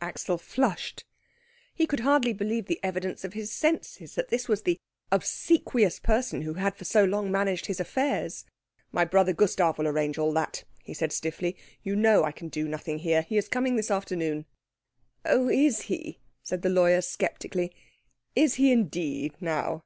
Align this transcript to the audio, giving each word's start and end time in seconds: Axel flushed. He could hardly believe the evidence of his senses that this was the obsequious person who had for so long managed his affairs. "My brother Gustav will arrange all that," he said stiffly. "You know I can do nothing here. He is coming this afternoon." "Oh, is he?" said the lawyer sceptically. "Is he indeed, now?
Axel 0.00 0.38
flushed. 0.38 1.04
He 1.74 1.84
could 1.86 2.00
hardly 2.00 2.32
believe 2.32 2.64
the 2.68 2.80
evidence 2.82 3.22
of 3.22 3.34
his 3.34 3.52
senses 3.52 4.14
that 4.14 4.30
this 4.30 4.48
was 4.48 4.62
the 4.62 4.78
obsequious 5.12 5.98
person 5.98 6.40
who 6.40 6.54
had 6.54 6.74
for 6.74 6.86
so 6.86 7.04
long 7.04 7.30
managed 7.30 7.66
his 7.66 7.80
affairs. 7.80 8.46
"My 8.92 9.04
brother 9.04 9.34
Gustav 9.34 9.76
will 9.76 9.86
arrange 9.86 10.16
all 10.16 10.32
that," 10.32 10.64
he 10.82 10.94
said 10.94 11.12
stiffly. 11.12 11.54
"You 11.82 11.96
know 11.96 12.24
I 12.24 12.32
can 12.32 12.48
do 12.48 12.66
nothing 12.66 13.00
here. 13.00 13.20
He 13.20 13.36
is 13.36 13.46
coming 13.46 13.76
this 13.76 13.90
afternoon." 13.90 14.46
"Oh, 15.22 15.50
is 15.50 15.82
he?" 15.82 16.18
said 16.42 16.62
the 16.62 16.70
lawyer 16.70 17.02
sceptically. 17.02 17.70
"Is 18.34 18.54
he 18.54 18.72
indeed, 18.72 19.34
now? 19.38 19.84